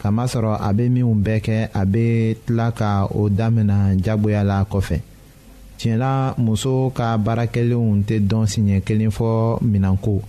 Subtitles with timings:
[0.00, 4.98] kamasɔrɔ a bɛ minnu bɛɛ kɛ a bɛ tila ka o damina jagoya la kɔfɛ
[5.98, 10.22] la muso ka baarakɛlenw tɛ dɔn siɲɛ kelen fɔ minɛnko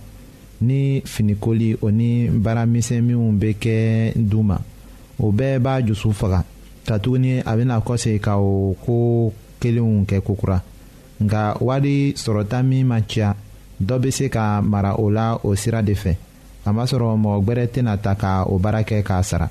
[0.60, 4.58] ni finikoli o ni baaramisɛnninw bɛ kɛ du ma
[5.18, 6.44] o bɛɛ b'a jusu faga
[6.86, 10.62] ka katuguni a bɛna kɔse ka o ko kelenw kɛ kokura
[11.22, 13.34] nka wari sɔrɔta min ma caya
[13.80, 16.14] dɔ bɛ se ka mara o la o sira de fɛ
[16.64, 19.50] kamasɔrɔ mɔgɔ gbɛrɛ tɛna ta ka o baara kɛ k'a sara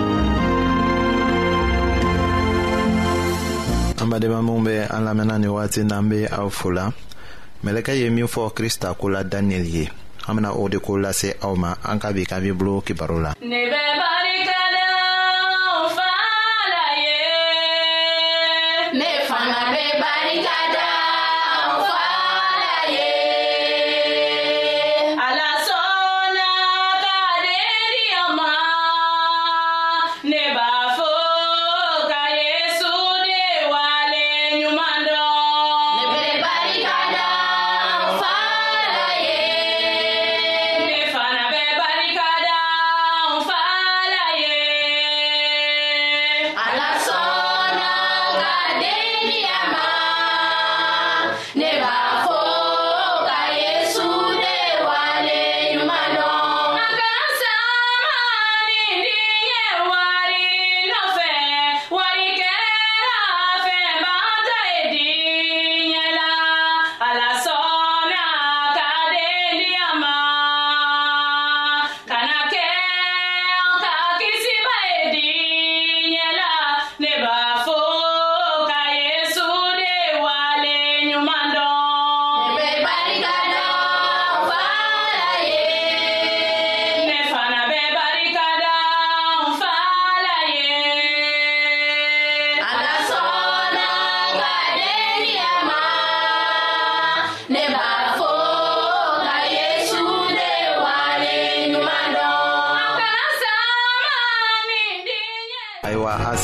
[4.11, 6.91] badenma minw be an lamɛnna ni wagati n'an be aw fula
[7.63, 9.85] mɛlɛkɛ ye min fɔ krista ko la daniyɛli ye
[10.27, 13.33] an bena o de ko lase aw ma an ka bi kabi bolo kibaru la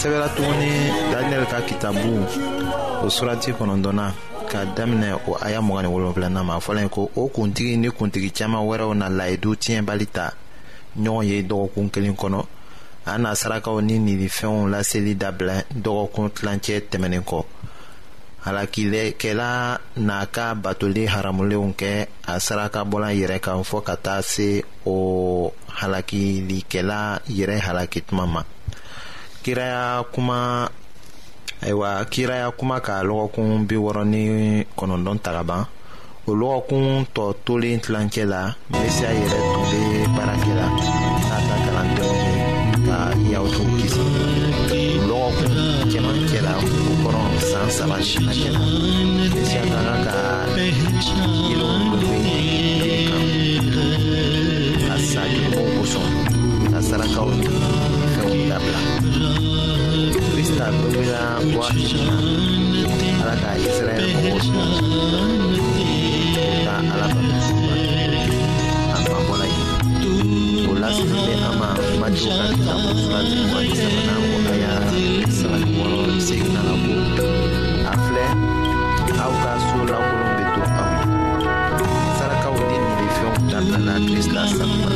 [0.02, 0.70] sɛbɛla tuguni
[1.12, 2.14] daniyɛli ka kitabu
[3.06, 4.06] o surati kɔnɔntɔnna
[4.50, 8.30] k'a daminɛ o aya mugan ni wolonfilanan ma fɔlɔ ye ko o kuntigi ni kuntigi
[8.38, 10.26] caaman wɛrɛw na layidu tiɲɛbali ta
[11.04, 12.42] ɲɔgɔn ye dɔgɔkun kelen kɔnɔ
[13.06, 17.40] a n'a sarakaw ni ninifɛnw laseli dabila dɔgɔkun tilancɛ tɛmɛnen kɔ
[18.46, 19.50] halakilɛkɛla
[20.08, 24.94] n'a ka batoli haramulenw kɛ a saraka bɔla yɛrɛ kan fɔɔ ka taa se o
[25.82, 27.00] halakilikɛla
[27.38, 28.44] yɛrɛ halaki tuma ma
[29.44, 30.72] kiraya kuma
[31.62, 34.22] ayiwa kiraya kuma ka lɔgɔkun bi wɔɔrɔ ni
[34.78, 35.64] kɔnɔntɔn ta ka ban
[36.28, 36.86] o lɔgɔkun
[37.16, 39.80] tɔ tolen tilancɛ la mesia yɛrɛ tun bɛ
[40.16, 40.68] baara kɛ la
[41.26, 42.38] k'a ta kalandenw ye
[42.88, 42.98] ka
[43.34, 44.04] yahudiw kisi
[45.00, 45.54] o lɔgɔkun
[45.92, 46.64] cɛmancɛ la o
[47.06, 47.22] kɔrɔ
[47.52, 48.62] san saba sinancɛ la
[49.34, 50.18] mesia ka kan ka
[51.50, 51.72] yɛlɛw
[52.02, 56.06] dɔ bɛ kan a sa jugumanw kosɔn
[56.72, 57.48] ka sarakaw ni
[58.14, 58.82] fɛnw dabila.
[60.50, 62.16] sitaduubira bwashina
[63.22, 64.32] alaka isirayɛli
[66.68, 66.80] ka
[84.64, 84.96] na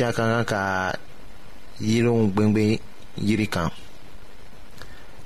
[0.00, 0.62] siya ka kan ka
[1.76, 2.80] yiriw gwengwe
[3.20, 3.68] yiri kan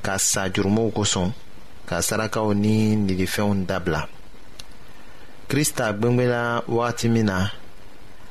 [0.02, 1.30] ka sa jurumow kosɔn
[1.86, 4.02] ka sarakaw ni nilifɛnw dabila
[5.46, 7.54] krista gwengwela wagati min na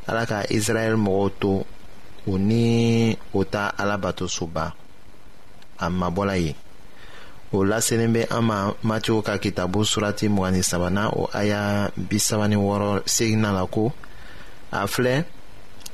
[0.04, 1.64] ala ka israɛl mɔgɔw to
[2.28, 4.76] u ni o ta alabatosoba
[5.80, 6.52] a mabɔla ye
[7.56, 12.52] o laselen bɛ an ma matiw ka kitabu surati mugani sabanan o aya bi saba
[12.52, 13.96] ni wɔɔrɔ segina la ko
[14.76, 15.33] a filɛ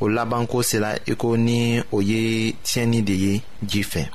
[0.00, 4.06] O laban kose la ekon e ni oye tjeni deye jife.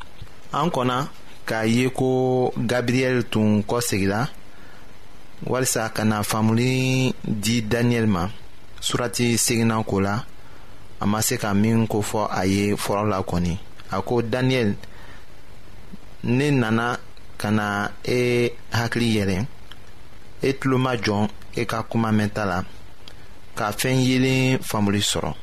[0.53, 1.09] An konan,
[1.45, 4.27] ka yeko Gabriel ton kosek la,
[5.45, 8.31] walisa kana famoulin di Daniel man,
[8.79, 10.23] surati segi nan kola,
[11.01, 13.57] amase ka min kofo aye foran la koni.
[13.91, 14.75] Ako Daniel,
[16.23, 16.97] nen nana
[17.37, 19.39] kana e hakli yele,
[20.43, 22.63] et loma jon e kakouman menta la,
[23.55, 25.42] ka fenye lin famoulin soron.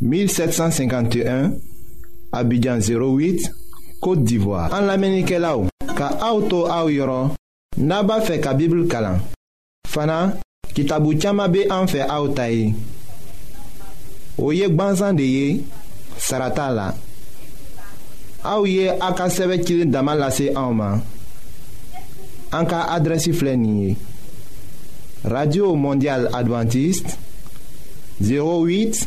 [0.00, 1.52] 1751
[2.32, 3.50] Abidjan 08
[4.00, 7.30] Kote d'Ivoire An la menike la ou Ka aoutou aou yoron
[7.78, 9.20] Naba fe ka bibl kalan
[9.90, 10.34] Fana
[10.74, 12.74] kitabu tiyama be an fe aoutayi
[14.42, 15.64] O yek banzan de ye
[16.18, 16.88] Sarata la
[18.44, 21.00] Aou ye akaseve kilin daman lase aouman
[22.54, 23.94] An ka adresi flenye
[25.24, 27.14] Radio Mondial Adventiste
[28.20, 29.06] 08